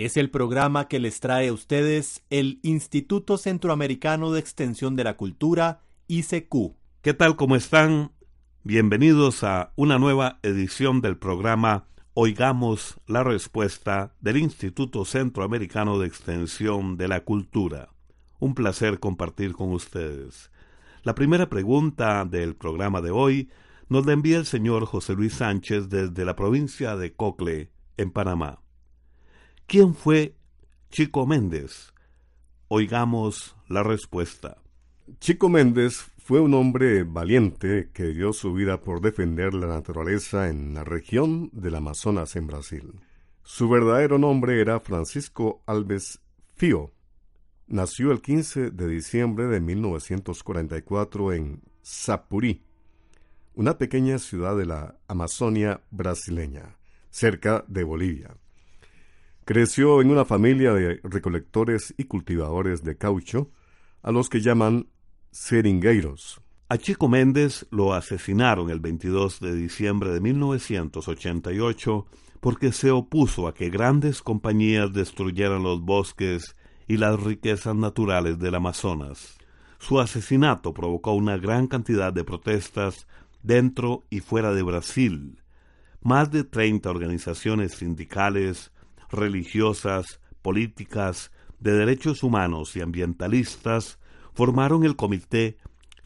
[0.00, 5.18] Es el programa que les trae a ustedes el Instituto Centroamericano de Extensión de la
[5.18, 6.74] Cultura, ICQ.
[7.02, 7.36] ¿Qué tal?
[7.36, 8.10] ¿Cómo están?
[8.62, 11.84] Bienvenidos a una nueva edición del programa
[12.14, 17.90] Oigamos la Respuesta del Instituto Centroamericano de Extensión de la Cultura.
[18.38, 20.50] Un placer compartir con ustedes.
[21.02, 23.50] La primera pregunta del programa de hoy
[23.90, 28.62] nos la envía el señor José Luis Sánchez desde la provincia de Cocle, en Panamá.
[29.70, 30.34] ¿Quién fue
[30.90, 31.92] Chico Méndez?
[32.66, 34.56] Oigamos la respuesta.
[35.20, 40.74] Chico Méndez fue un hombre valiente que dio su vida por defender la naturaleza en
[40.74, 42.94] la región del Amazonas en Brasil.
[43.44, 46.18] Su verdadero nombre era Francisco Alves
[46.56, 46.90] Fío.
[47.68, 52.64] Nació el 15 de diciembre de 1944 en Sapurí,
[53.54, 56.76] una pequeña ciudad de la Amazonia brasileña,
[57.10, 58.39] cerca de Bolivia.
[59.44, 63.50] Creció en una familia de recolectores y cultivadores de caucho,
[64.02, 64.86] a los que llaman
[65.30, 66.40] seringueiros.
[66.68, 72.06] A Chico Méndez lo asesinaron el 22 de diciembre de 1988
[72.40, 76.56] porque se opuso a que grandes compañías destruyeran los bosques
[76.86, 79.36] y las riquezas naturales del Amazonas.
[79.78, 83.06] Su asesinato provocó una gran cantidad de protestas
[83.42, 85.42] dentro y fuera de Brasil.
[86.02, 88.72] Más de treinta organizaciones sindicales,
[89.10, 93.98] religiosas, políticas, de derechos humanos y ambientalistas
[94.32, 95.58] formaron el comité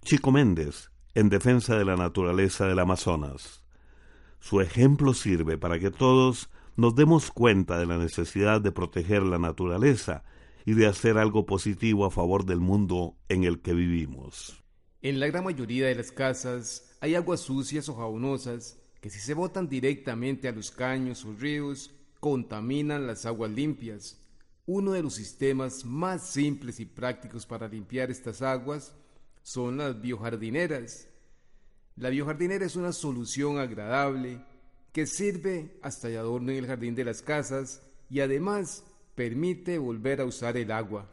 [0.03, 3.65] Chico Méndez en defensa de la naturaleza del Amazonas.
[4.41, 9.39] Su ejemplo sirve para que todos nos demos cuenta de la necesidad de proteger la
[9.39, 10.25] naturaleza
[10.67, 14.63] y de hacer algo positivo a favor del mundo en el que vivimos.
[15.03, 19.35] En la gran mayoría de las casas hay aguas sucias o jabonosas que si se
[19.35, 21.95] botan directamente a los caños o ríos
[22.25, 24.17] contaminan las aguas limpias.
[24.65, 28.95] Uno de los sistemas más simples y prácticos para limpiar estas aguas
[29.43, 31.07] son las biojardineras.
[31.97, 34.43] La biojardinera es una solución agradable
[34.91, 40.23] que sirve hasta de adorno en el jardín de las casas y además permite volver
[40.23, 41.13] a usar el agua.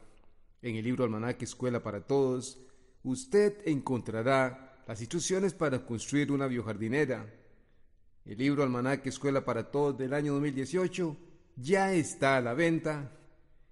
[0.61, 2.57] En el libro Almanaque Escuela para Todos,
[3.03, 7.40] usted encontrará las instrucciones para construir una biojardinera.
[8.25, 11.17] El libro Almanaque Escuela para Todos del año 2018
[11.55, 13.11] ya está a la venta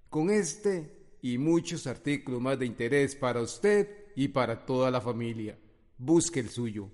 [0.09, 5.57] con este y muchos artículos más de interés para usted y para toda la familia.
[5.97, 6.89] Busque el suyo.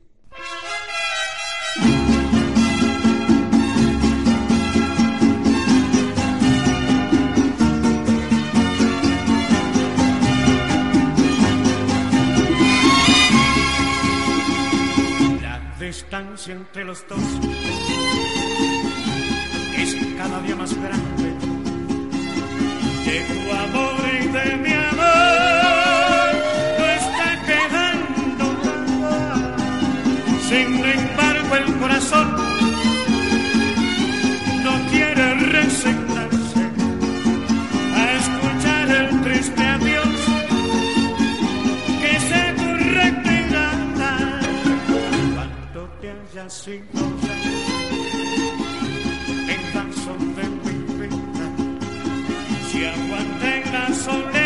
[15.86, 17.20] Distancia entre los dos
[19.78, 21.30] es cada día más grande.
[23.06, 26.32] De tu amor y de mi amor
[26.80, 28.46] no está quedando.
[30.50, 32.36] Sin embargo, el corazón
[34.64, 36.15] no quiere resignarse
[46.46, 47.38] te hayas sin gozar
[49.50, 51.48] en tan solo de mi vida
[52.70, 54.45] si aguanté la soledad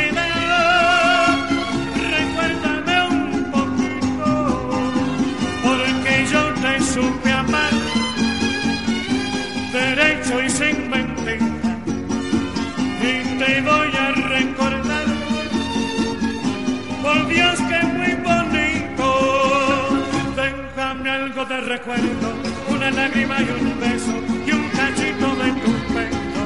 [21.60, 22.34] De recuerdo,
[22.70, 24.14] una lágrima y un beso
[24.48, 26.42] y un cachito de tu pecho.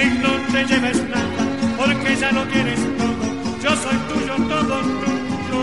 [0.00, 1.42] Y no te lleves nada,
[1.76, 3.24] porque ya lo tienes todo.
[3.62, 5.62] Yo soy tuyo, todo tuyo.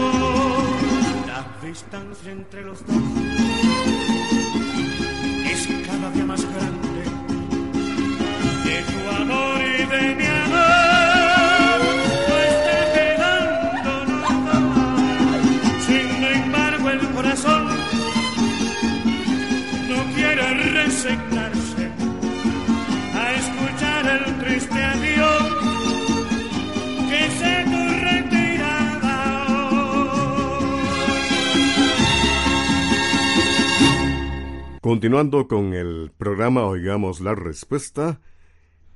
[1.25, 3.03] La distancia entre los dos
[5.51, 7.03] es cada día más grande.
[8.63, 10.25] De tu amor y de mi
[34.91, 38.19] Continuando con el programa Oigamos la Respuesta,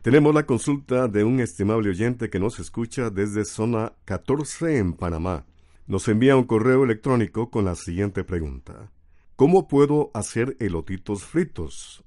[0.01, 5.45] tenemos la consulta de un estimable oyente que nos escucha desde zona 14 en Panamá.
[5.87, 8.91] Nos envía un correo electrónico con la siguiente pregunta.
[9.37, 12.03] ¿Cómo puedo hacer elotitos fritos?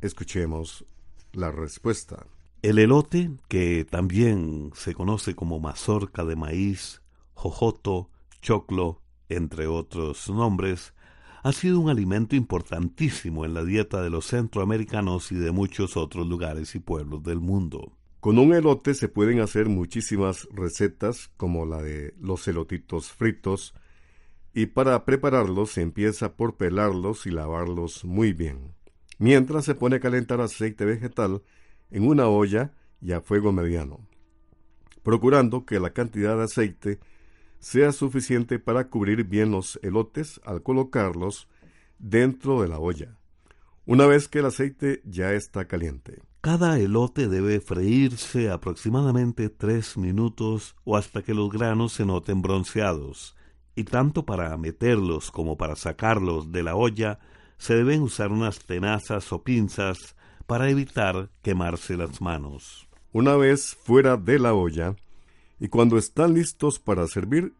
[0.00, 0.84] Escuchemos
[1.32, 2.26] la respuesta.
[2.62, 7.00] El elote, que también se conoce como mazorca de maíz,
[7.34, 8.10] jojoto,
[8.42, 10.94] choclo, entre otros nombres,
[11.42, 16.26] ha sido un alimento importantísimo en la dieta de los centroamericanos y de muchos otros
[16.26, 17.96] lugares y pueblos del mundo.
[18.20, 23.74] Con un elote se pueden hacer muchísimas recetas como la de los elotitos fritos
[24.52, 28.74] y para prepararlos se empieza por pelarlos y lavarlos muy bien.
[29.18, 31.42] Mientras se pone a calentar aceite vegetal
[31.90, 34.06] en una olla y a fuego mediano,
[35.02, 37.00] procurando que la cantidad de aceite
[37.60, 41.48] sea suficiente para cubrir bien los elotes al colocarlos
[41.98, 43.16] dentro de la olla,
[43.86, 46.22] una vez que el aceite ya está caliente.
[46.40, 53.36] Cada elote debe freírse aproximadamente tres minutos o hasta que los granos se noten bronceados,
[53.76, 57.18] y tanto para meterlos como para sacarlos de la olla
[57.58, 60.16] se deben usar unas tenazas o pinzas
[60.46, 62.88] para evitar quemarse las manos.
[63.12, 64.96] Una vez fuera de la olla,
[65.60, 67.54] y cuando están listos para servir,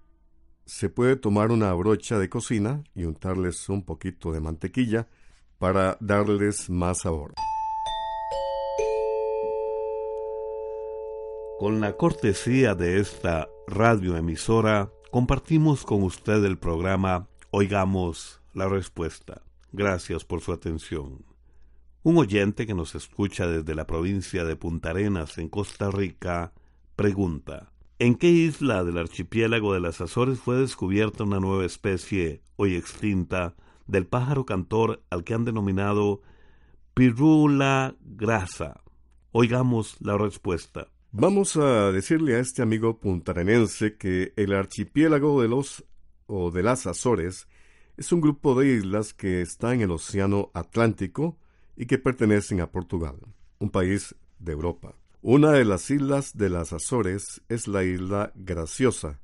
[0.64, 5.06] se puede tomar una brocha de cocina y untarles un poquito de mantequilla
[5.58, 7.34] para darles más sabor.
[11.58, 19.42] Con la cortesía de esta radioemisora, compartimos con usted el programa Oigamos la Respuesta.
[19.72, 21.22] Gracias por su atención.
[22.02, 26.54] Un oyente que nos escucha desde la provincia de Punta Arenas, en Costa Rica,
[26.96, 27.70] pregunta,
[28.00, 33.54] ¿en qué isla del archipiélago de las Azores fue descubierta una nueva especie, hoy extinta,
[33.86, 36.22] del pájaro cantor al que han denominado
[36.94, 38.80] Pirula grasa?
[39.32, 40.88] Oigamos la respuesta.
[41.12, 45.84] Vamos a decirle a este amigo puntarenense que el archipiélago de los
[46.26, 47.48] o de las Azores
[47.98, 51.36] es un grupo de islas que está en el Océano Atlántico
[51.76, 53.16] y que pertenecen a Portugal,
[53.58, 54.94] un país de Europa.
[55.22, 59.20] Una de las islas de las Azores es la isla Graciosa.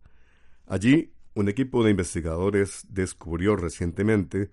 [0.66, 4.50] Allí, un equipo de investigadores descubrió recientemente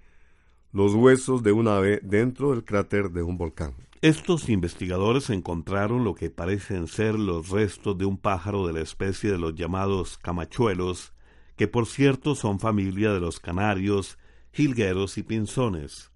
[0.71, 3.73] los huesos de un ave dentro del cráter de un volcán.
[4.01, 9.29] Estos investigadores encontraron lo que parecen ser los restos de un pájaro de la especie
[9.29, 11.11] de los llamados camachuelos,
[11.57, 14.17] que por cierto son familia de los canarios,
[14.53, 16.09] jilgueros y pinzones.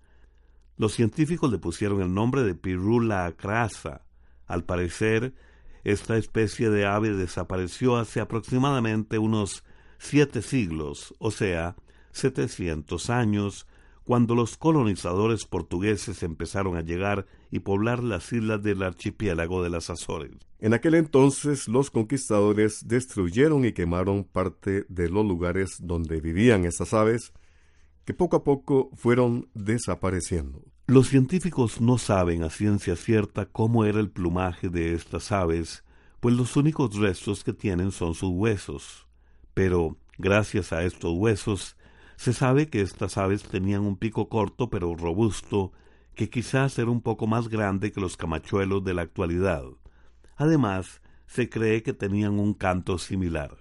[0.77, 4.06] Los científicos le pusieron el nombre de Pirula crasa.
[4.47, 5.33] Al parecer,
[5.83, 9.63] esta especie de ave desapareció hace aproximadamente unos
[9.99, 11.75] siete siglos, o sea,
[12.11, 13.67] setecientos años,
[14.03, 19.89] cuando los colonizadores portugueses empezaron a llegar y poblar las islas del archipiélago de las
[19.89, 20.31] Azores.
[20.59, 26.93] En aquel entonces los conquistadores destruyeron y quemaron parte de los lugares donde vivían estas
[26.93, 27.33] aves,
[28.05, 30.63] que poco a poco fueron desapareciendo.
[30.89, 35.83] Los científicos no saben a ciencia cierta cómo era el plumaje de estas aves,
[36.21, 39.05] pues los únicos restos que tienen son sus huesos.
[39.53, 41.75] Pero, gracias a estos huesos,
[42.15, 45.73] se sabe que estas aves tenían un pico corto pero robusto,
[46.15, 49.65] que quizás era un poco más grande que los camachuelos de la actualidad.
[50.37, 53.57] Además, se cree que tenían un canto similar.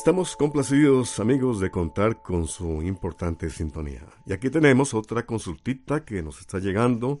[0.00, 4.02] Estamos complacidos, amigos, de contar con su importante sintonía.
[4.24, 7.20] Y aquí tenemos otra consultita que nos está llegando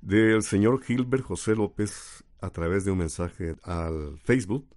[0.00, 4.68] del señor Gilbert José López a través de un mensaje al Facebook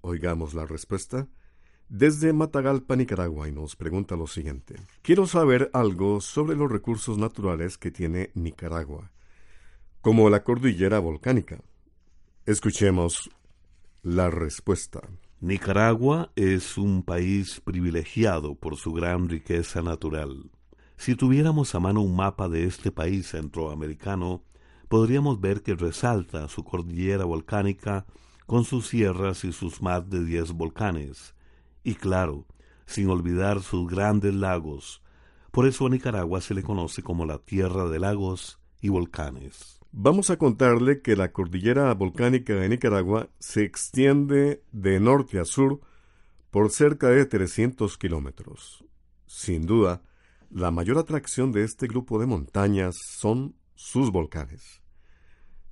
[0.00, 1.28] Oigamos la respuesta.
[1.90, 4.76] Desde Matagalpa, Nicaragua, y nos pregunta lo siguiente.
[5.02, 9.10] Quiero saber algo sobre los recursos naturales que tiene Nicaragua,
[10.00, 11.60] como la cordillera volcánica.
[12.46, 13.28] Escuchemos
[14.02, 15.02] la respuesta.
[15.42, 20.50] Nicaragua es un país privilegiado por su gran riqueza natural.
[20.98, 24.44] Si tuviéramos a mano un mapa de este país centroamericano,
[24.88, 28.04] podríamos ver que resalta su cordillera volcánica
[28.44, 31.34] con sus sierras y sus más de diez volcanes,
[31.84, 32.44] y claro,
[32.84, 35.02] sin olvidar sus grandes lagos.
[35.52, 39.79] Por eso a Nicaragua se le conoce como la tierra de lagos y volcanes.
[39.92, 45.80] Vamos a contarle que la cordillera volcánica de Nicaragua se extiende de norte a sur
[46.52, 48.84] por cerca de 300 kilómetros.
[49.26, 50.02] Sin duda,
[50.48, 54.80] la mayor atracción de este grupo de montañas son sus volcanes.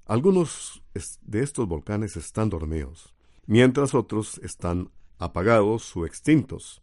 [0.05, 0.83] Algunos
[1.23, 3.15] de estos volcanes están dormidos,
[3.47, 6.83] mientras otros están apagados o extintos,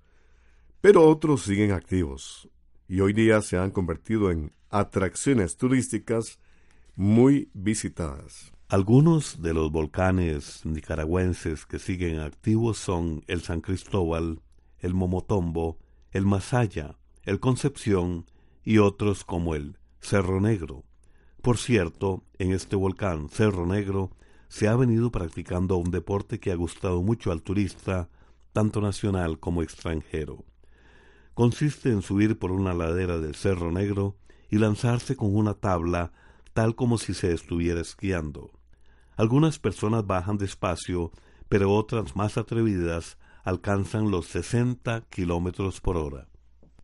[0.79, 2.49] pero otros siguen activos
[2.87, 6.39] y hoy día se han convertido en atracciones turísticas
[6.95, 8.53] muy visitadas.
[8.69, 14.41] Algunos de los volcanes nicaragüenses que siguen activos son el San Cristóbal,
[14.79, 15.77] el Momotombo,
[16.11, 18.25] el Masaya, el Concepción
[18.63, 20.83] y otros como el Cerro Negro.
[21.41, 24.11] Por cierto, en este volcán Cerro Negro
[24.47, 28.09] se ha venido practicando un deporte que ha gustado mucho al turista,
[28.53, 30.45] tanto nacional como extranjero.
[31.33, 34.15] Consiste en subir por una ladera del Cerro Negro
[34.49, 36.13] y lanzarse con una tabla
[36.55, 38.49] tal como si se estuviera esquiando.
[39.17, 41.11] Algunas personas bajan despacio,
[41.49, 46.29] pero otras más atrevidas alcanzan los 60 kilómetros por hora.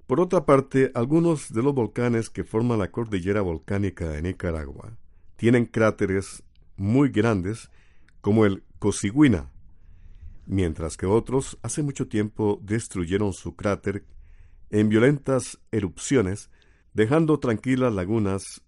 [0.07, 4.97] Por otra parte, algunos de los volcanes que forman la cordillera volcánica de Nicaragua
[5.37, 6.43] tienen cráteres
[6.75, 7.71] muy grandes,
[8.19, 9.53] como el Cosigüina,
[10.45, 14.03] mientras que otros hace mucho tiempo destruyeron su cráter
[14.69, 16.49] en violentas erupciones,
[16.93, 18.61] dejando tranquilas lagunas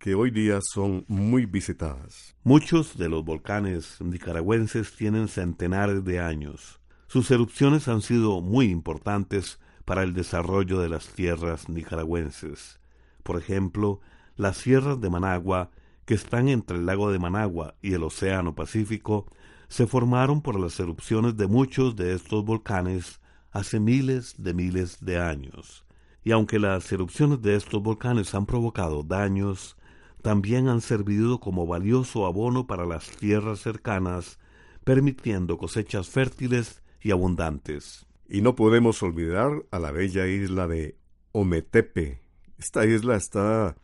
[0.00, 2.34] que hoy día son muy visitadas.
[2.42, 6.80] Muchos de los volcanes nicaragüenses tienen centenares de años.
[7.06, 12.80] Sus erupciones han sido muy importantes para el desarrollo de las tierras nicaragüenses.
[13.22, 14.00] Por ejemplo,
[14.36, 15.70] las sierras de Managua,
[16.06, 19.26] que están entre el lago de Managua y el Océano Pacífico,
[19.68, 25.20] se formaron por las erupciones de muchos de estos volcanes hace miles de miles de
[25.20, 25.84] años.
[26.24, 29.76] Y aunque las erupciones de estos volcanes han provocado daños,
[30.20, 34.38] también han servido como valioso abono para las tierras cercanas,
[34.84, 38.06] permitiendo cosechas fértiles y abundantes.
[38.28, 40.96] Y no podemos olvidar a la bella isla de
[41.32, 42.20] Ometepe.
[42.58, 43.76] Esta isla está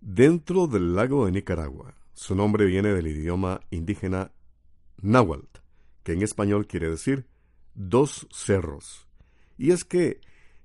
[0.00, 1.94] dentro del lago de Nicaragua.
[2.14, 4.32] Su nombre viene del idioma indígena
[5.02, 5.60] náhuatl,
[6.02, 7.26] que en español quiere decir
[7.74, 9.06] dos cerros.
[9.58, 10.20] Y es que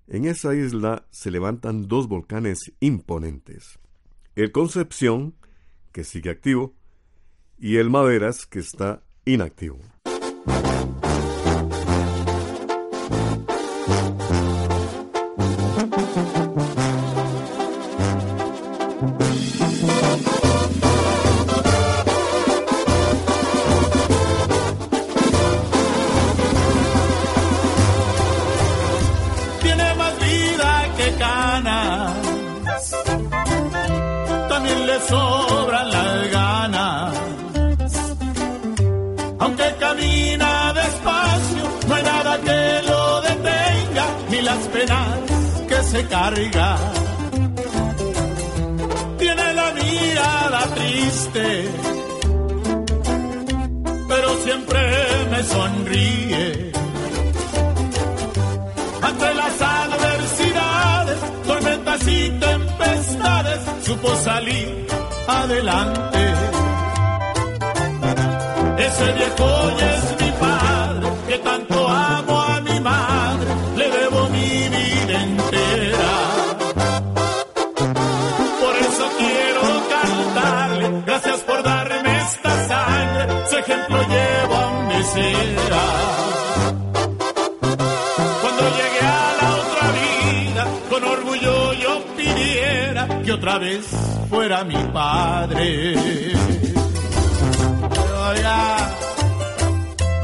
[0.08, 3.80] en esa isla se levantan dos volcanes imponentes
[4.36, 5.36] el Concepción,
[5.92, 6.74] que sigue activo,
[7.58, 9.80] y el Maderas, que está inactivo.
[44.56, 45.20] Las penas
[45.68, 46.78] que se carga.
[49.18, 51.46] Tiene la mirada triste,
[54.08, 54.82] pero siempre
[55.32, 56.72] me sonríe.
[59.02, 64.88] Ante las adversidades, tormentas y tempestades, supo salir
[65.28, 66.24] adelante.
[68.88, 69.50] Ese viejo
[69.92, 71.85] es mi padre, que tanto
[93.46, 93.86] otra vez
[94.28, 95.94] fuera mi padre.
[98.28, 98.78] Oiga,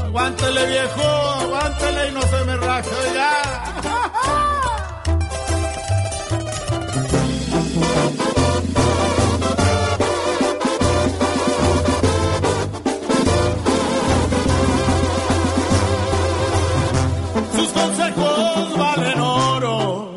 [0.06, 2.90] aguántele viejo, aguántele y no se me raje.
[17.54, 20.11] Sus consejos valen oro.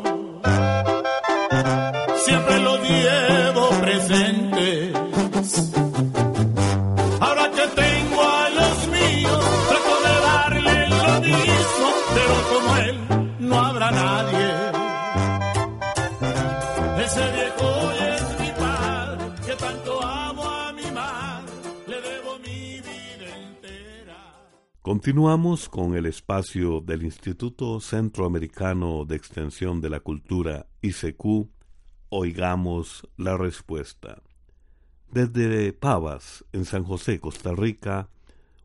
[24.86, 31.48] Continuamos con el espacio del Instituto Centroamericano de Extensión de la Cultura, ICQ.
[32.08, 34.22] Oigamos la respuesta.
[35.10, 38.10] Desde Pavas, en San José, Costa Rica,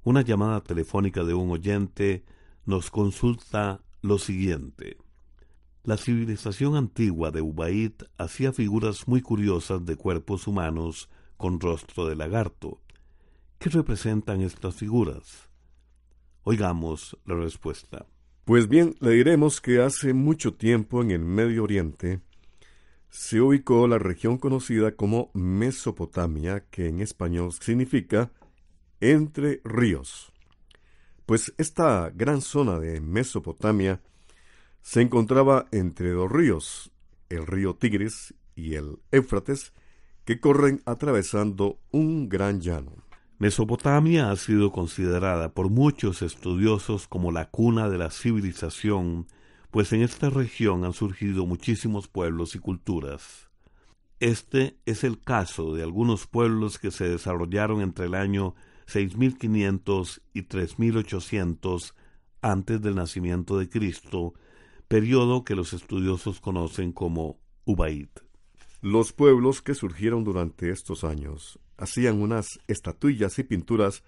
[0.03, 2.23] una llamada telefónica de un oyente
[2.67, 4.97] nos consulta lo siguiente.
[5.83, 12.15] La civilización antigua de Ubaid hacía figuras muy curiosas de cuerpos humanos con rostro de
[12.15, 12.79] lagarto.
[13.57, 15.50] ¿Qué representan estas figuras?
[16.43, 18.05] Oigamos la respuesta.
[18.45, 22.21] Pues bien, le diremos que hace mucho tiempo en el Medio Oriente
[23.11, 28.31] se ubicó la región conocida como Mesopotamia, que en español significa
[29.01, 30.31] entre ríos.
[31.25, 34.01] Pues esta gran zona de Mesopotamia
[34.81, 36.91] se encontraba entre dos ríos,
[37.29, 39.73] el río Tigris y el Éufrates,
[40.25, 43.00] que corren atravesando un gran llano.
[43.41, 49.25] Mesopotamia ha sido considerada por muchos estudiosos como la cuna de la civilización,
[49.71, 53.49] pues en esta región han surgido muchísimos pueblos y culturas.
[54.19, 58.53] Este es el caso de algunos pueblos que se desarrollaron entre el año
[58.85, 61.95] 6500 y 3800
[62.43, 64.35] antes del nacimiento de Cristo,
[64.87, 68.09] periodo que los estudiosos conocen como Ubaid.
[68.81, 74.03] Los pueblos que surgieron durante estos años hacían unas estatuillas y pinturas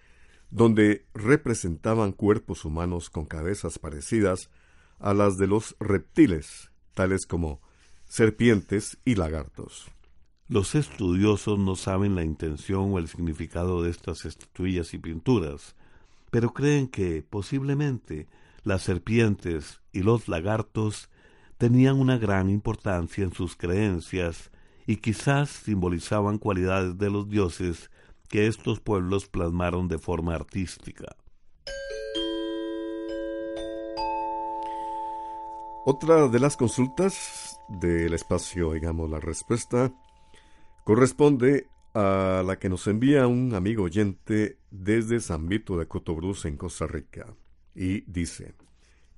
[0.51, 4.51] donde representaban cuerpos humanos con cabezas parecidas
[4.99, 7.61] a las de los reptiles, tales como
[8.07, 9.87] serpientes y lagartos.
[10.47, 15.75] Los estudiosos no saben la intención o el significado de estas estatuillas y pinturas,
[16.29, 18.27] pero creen que posiblemente
[18.63, 21.09] las serpientes y los lagartos
[21.57, 24.51] tenían una gran importancia en sus creencias
[24.85, 27.89] y quizás simbolizaban cualidades de los dioses
[28.29, 31.15] que estos pueblos plasmaron de forma artística.
[35.85, 39.93] Otra de las consultas del espacio, digamos, la respuesta,
[40.85, 46.55] corresponde a la que nos envía un amigo oyente desde San Vito de Cotobruz en
[46.57, 47.35] Costa Rica.
[47.75, 48.55] Y dice,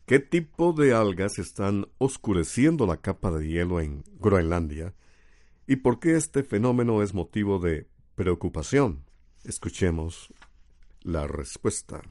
[0.05, 4.95] ¿qué tipo de algas están oscureciendo la capa de hielo en Groenlandia?
[5.67, 9.03] ¿Y por qué este fenómeno es motivo de preocupación?
[9.43, 10.31] Escuchemos
[11.01, 12.03] la respuesta.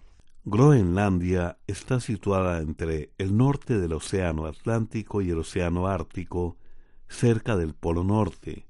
[0.44, 6.56] Groenlandia está situada entre el norte del Océano Atlántico y el Océano Ártico,
[7.08, 8.66] cerca del Polo Norte.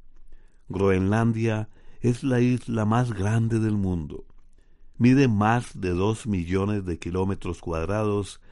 [0.69, 1.71] Groenlandia
[2.03, 4.27] es la isla más grande del mundo.
[4.99, 8.43] Mide más de dos millones de kilómetros cuadrados,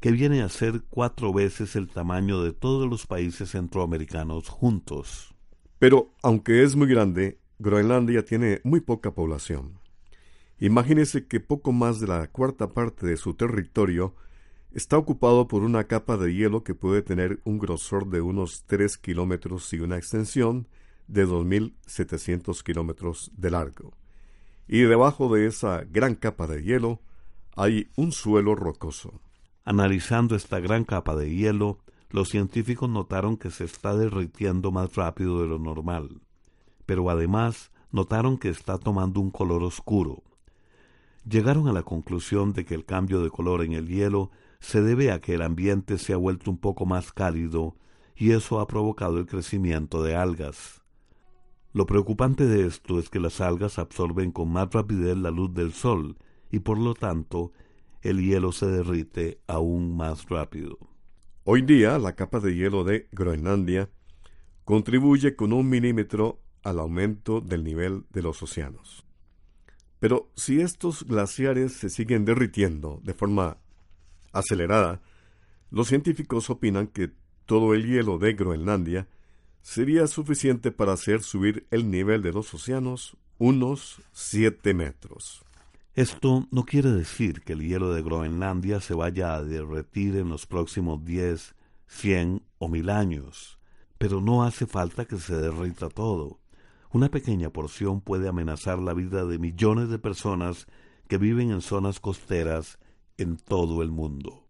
[0.00, 5.34] que viene a ser cuatro veces el tamaño de todos los países centroamericanos juntos.
[5.78, 9.78] Pero, aunque es muy grande, Groenlandia tiene muy poca población.
[10.60, 14.14] Imagínese que poco más de la cuarta parte de su territorio
[14.72, 18.98] está ocupado por una capa de hielo que puede tener un grosor de unos 3
[18.98, 20.66] kilómetros y una extensión
[21.06, 23.92] de 2.700 kilómetros de largo.
[24.66, 27.00] Y debajo de esa gran capa de hielo
[27.56, 29.20] hay un suelo rocoso.
[29.64, 31.78] Analizando esta gran capa de hielo,
[32.10, 36.20] los científicos notaron que se está derritiendo más rápido de lo normal,
[36.86, 40.22] pero además notaron que está tomando un color oscuro.
[41.28, 45.12] Llegaron a la conclusión de que el cambio de color en el hielo se debe
[45.12, 47.76] a que el ambiente se ha vuelto un poco más cálido
[48.16, 50.82] y eso ha provocado el crecimiento de algas.
[51.72, 55.72] Lo preocupante de esto es que las algas absorben con más rapidez la luz del
[55.72, 56.16] sol
[56.50, 57.52] y por lo tanto
[58.00, 60.78] el hielo se derrite aún más rápido.
[61.50, 63.88] Hoy día la capa de hielo de Groenlandia
[64.66, 69.06] contribuye con un milímetro al aumento del nivel de los océanos.
[69.98, 73.56] Pero si estos glaciares se siguen derritiendo de forma
[74.30, 75.00] acelerada,
[75.70, 77.12] los científicos opinan que
[77.46, 79.08] todo el hielo de Groenlandia
[79.62, 85.47] sería suficiente para hacer subir el nivel de los océanos unos 7 metros.
[85.98, 90.46] Esto no quiere decir que el hielo de Groenlandia se vaya a derretir en los
[90.46, 91.56] próximos diez,
[91.88, 93.58] cien o mil años,
[93.98, 96.38] pero no hace falta que se derrita todo.
[96.92, 100.68] Una pequeña porción puede amenazar la vida de millones de personas
[101.08, 102.78] que viven en zonas costeras
[103.16, 104.46] en todo el mundo.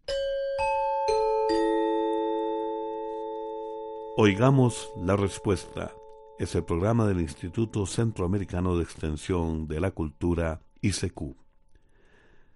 [4.18, 5.94] Oigamos la respuesta.
[6.38, 11.36] Es el programa del Instituto Centroamericano de Extensión de la Cultura ICQ.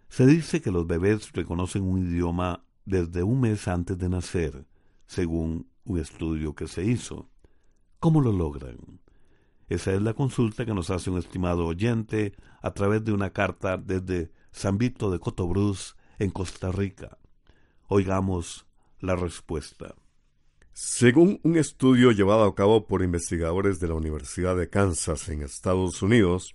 [0.08, 4.66] Se dice que los bebés reconocen un idioma desde un mes antes de nacer,
[5.06, 7.30] según un estudio que se hizo.
[7.98, 9.00] ¿Cómo lo logran?
[9.68, 13.78] Esa es la consulta que nos hace un estimado oyente a través de una carta
[13.78, 17.18] desde San Vito de Cotobruz, en Costa Rica?
[17.88, 18.66] Oigamos
[19.00, 19.94] la respuesta.
[20.72, 26.00] Según un estudio llevado a cabo por investigadores de la Universidad de Kansas en Estados
[26.00, 26.54] Unidos,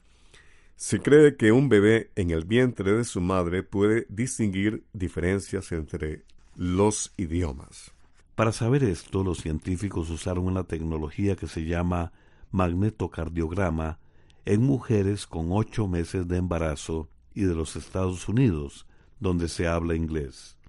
[0.78, 6.24] se cree que un bebé en el vientre de su madre puede distinguir diferencias entre
[6.56, 7.92] los idiomas.
[8.36, 12.12] Para saber esto, los científicos usaron una tecnología que se llama
[12.52, 13.98] magnetocardiograma
[14.46, 18.86] en mujeres con ocho meses de embarazo y de los Estados Unidos,
[19.20, 20.60] donde se habla inglés.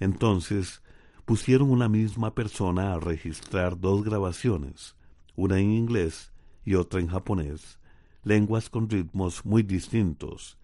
[0.00, 0.82] Entonces,
[1.24, 4.96] pusieron una misma persona a registrar dos grabaciones,
[5.36, 6.32] una en inglés
[6.64, 7.78] y otra en japonés,
[8.26, 10.58] lenguas con ritmos muy distintos,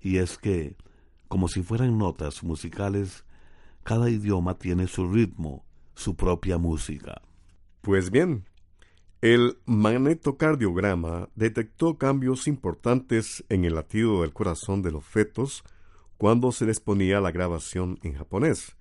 [0.00, 0.76] y es que,
[1.28, 3.24] como si fueran notas musicales,
[3.84, 7.22] cada idioma tiene su ritmo, su propia música.
[7.80, 8.44] Pues bien,
[9.22, 15.64] el magnetocardiograma detectó cambios importantes en el latido del corazón de los fetos
[16.18, 18.76] cuando se les ponía la grabación en japonés,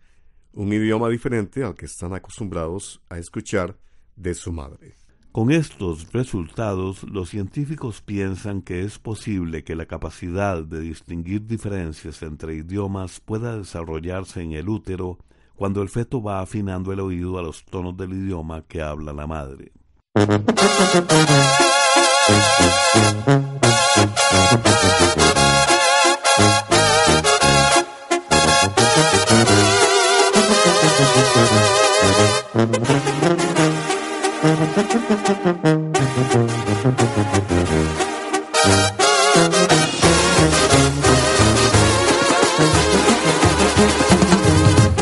[0.51, 3.77] un idioma diferente al que están acostumbrados a escuchar
[4.17, 5.04] de su madre.
[5.35, 12.23] Con estos resultados, los científicos piensan que es posible que la capacidad de distinguir diferencias
[12.23, 15.17] entre idiomas pueda desarrollarse en el útero
[15.57, 19.27] cuando el feto va afinando el oído a los tonos del idioma que habla la
[19.27, 19.73] madre.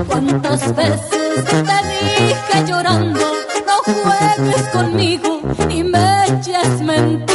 [0.07, 3.19] ¿Cuántas veces te dije llorando,
[3.67, 7.33] no juegues conmigo y me eches mentiras?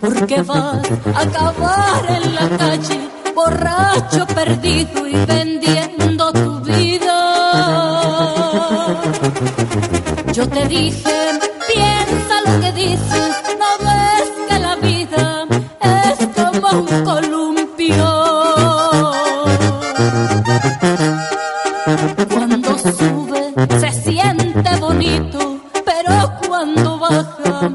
[0.00, 0.82] Porque vas
[1.14, 7.02] a acabar en la calle, borracho, perdido y vendiendo tu vida.
[10.32, 11.40] Yo te dije,
[12.60, 15.46] que dices, no ves que la vida
[15.80, 18.06] es como un columpio.
[22.32, 23.42] Cuando sube
[23.80, 27.70] se siente bonito, pero cuando baja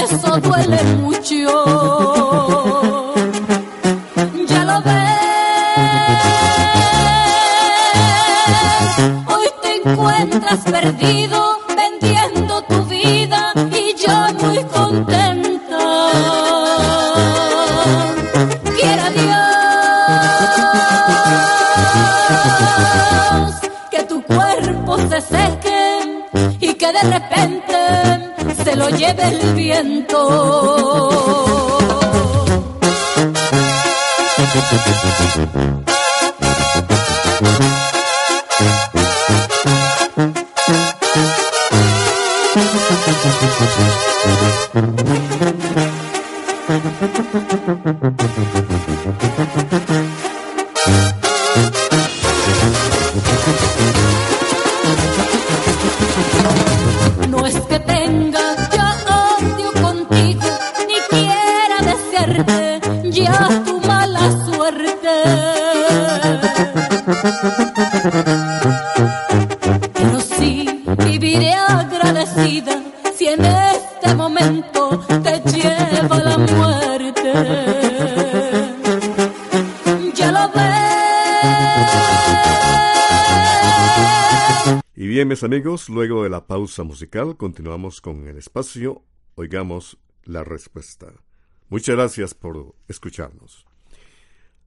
[0.00, 1.34] eso duele mucho.
[4.48, 5.14] Ya lo ves,
[9.26, 12.83] hoy te encuentras perdido vendiendo tu
[29.28, 31.14] el viento.
[69.94, 70.64] Pero si
[73.28, 77.32] en este momento te lleva la muerte.
[80.14, 80.64] Ya lo ves.
[84.94, 89.02] Y bien, mis amigos, luego de la pausa musical, continuamos con el espacio.
[89.34, 91.12] Oigamos la respuesta.
[91.68, 93.66] Muchas gracias por escucharnos.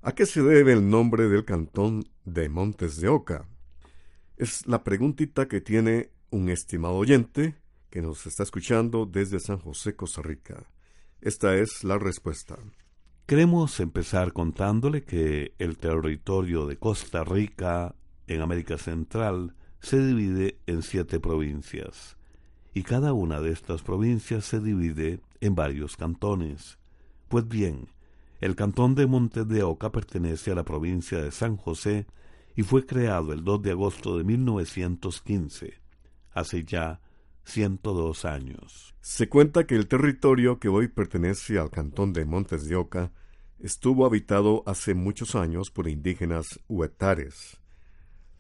[0.08, 3.46] ¿A qué se debe el nombre del cantón de Montes de Oca?
[4.38, 7.58] Es la preguntita que tiene un estimado oyente
[7.90, 10.64] que nos está escuchando desde San José, Costa Rica.
[11.20, 12.58] Esta es la respuesta.
[13.26, 17.94] Queremos empezar contándole que el territorio de Costa Rica
[18.28, 22.16] en América Central se divide en siete provincias
[22.74, 26.78] y cada una de estas provincias se divide en varios cantones.
[27.28, 27.90] Pues bien,
[28.40, 32.06] el cantón de Montes de Oca pertenece a la provincia de San José
[32.56, 35.74] y fue creado el 2 de agosto de 1915,
[36.34, 37.02] hace ya
[37.46, 38.96] 102 años.
[39.00, 43.12] Se cuenta que el territorio que hoy pertenece al cantón de Montes de Oca
[43.60, 47.60] estuvo habitado hace muchos años por indígenas huetares.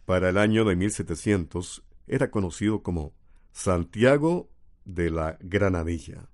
[0.06, 3.14] Para el año de 1700 era conocido como
[3.52, 4.50] Santiago
[4.86, 6.30] de la Granadilla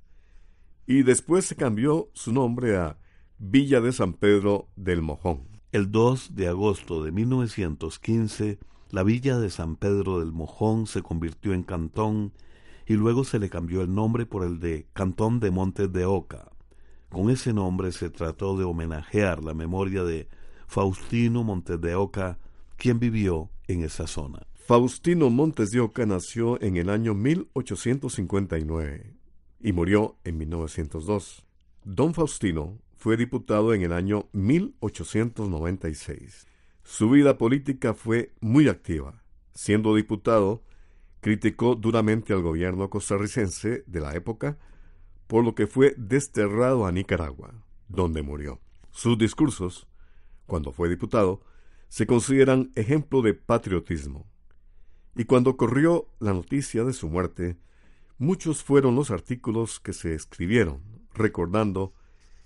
[0.86, 2.98] y después se cambió su nombre a
[3.40, 5.48] Villa de San Pedro del Mojón.
[5.72, 8.60] El 2 de agosto de 1915,
[8.92, 12.34] la villa de San Pedro del Mojón se convirtió en cantón
[12.86, 16.52] y luego se le cambió el nombre por el de Cantón de Montes de Oca.
[17.10, 20.28] Con ese nombre se trató de homenajear la memoria de
[20.68, 22.38] Faustino Montes de Oca,
[22.78, 24.46] quien vivió en esa zona.
[24.54, 29.16] Faustino Montes de Oca nació en el año 1859
[29.60, 31.44] y murió en 1902.
[31.84, 36.48] Don Faustino fue diputado en el año 1896.
[36.84, 39.22] Su vida política fue muy activa.
[39.54, 40.64] Siendo diputado,
[41.20, 44.58] criticó duramente al gobierno costarricense de la época,
[45.28, 47.54] por lo que fue desterrado a Nicaragua,
[47.90, 48.62] donde murió.
[48.92, 49.86] Sus discursos,
[50.46, 51.42] cuando fue diputado,
[51.90, 54.32] se consideran ejemplo de patriotismo.
[55.14, 57.58] Y cuando corrió la noticia de su muerte,
[58.18, 60.82] muchos fueron los artículos que se escribieron,
[61.14, 61.94] recordando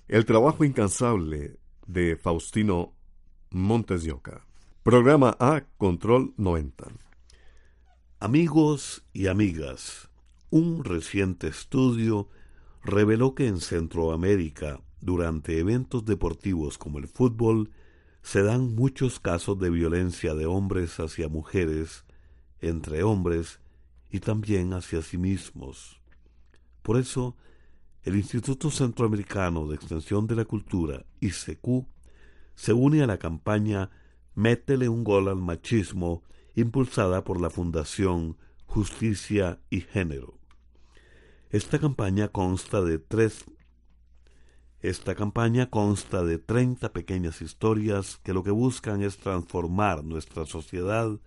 [0.07, 2.93] el trabajo incansable de Faustino
[3.51, 4.45] Montes de Oca.
[4.81, 6.85] Programa A Control 90.
[8.21, 10.09] Amigos y amigas,
[10.49, 12.29] un reciente estudio
[12.85, 17.71] reveló que en Centroamérica, durante eventos deportivos como el fútbol,
[18.21, 22.05] se dan muchos casos de violencia de hombres hacia mujeres,
[22.61, 23.59] entre hombres
[24.09, 25.99] y también hacia sí mismos.
[26.81, 27.35] Por eso,
[28.03, 31.85] el Instituto Centroamericano de Extensión de la Cultura, ICQ,
[32.55, 33.89] se une a la campaña
[34.35, 36.23] Métele un gol al machismo
[36.55, 40.37] impulsada por la Fundación Justicia y Género.
[41.49, 43.45] Esta campaña consta de tres
[44.79, 51.19] esta campaña consta de 30 pequeñas historias que lo que buscan es transformar nuestra sociedad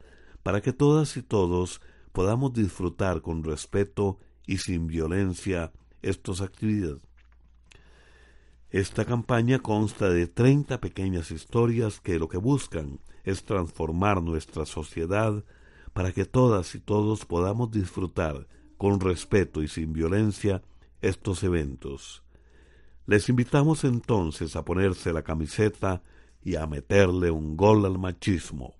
[0.44, 1.80] para que todas y todos
[2.12, 7.02] podamos disfrutar con respeto y sin violencia estas actividades.
[8.70, 15.44] Esta campaña consta de 30 pequeñas historias que lo que buscan es transformar nuestra sociedad
[15.92, 20.62] para que todas y todos podamos disfrutar con respeto y sin violencia
[21.00, 22.22] estos eventos.
[23.06, 26.02] Les invitamos entonces a ponerse la camiseta
[26.42, 28.79] y a meterle un gol al machismo.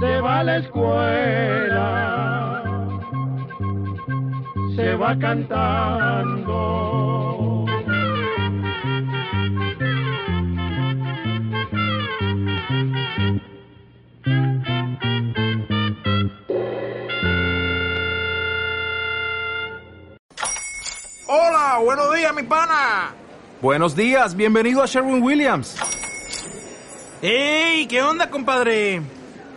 [0.00, 1.92] Se va a la escuela,
[4.74, 6.56] se va cantando.
[21.26, 23.12] Hola, buenos días, mi pana.
[23.60, 25.76] Buenos días, bienvenido a Sherwin Williams.
[27.20, 27.86] ¡Ey!
[27.86, 29.19] ¿Qué onda, compadre?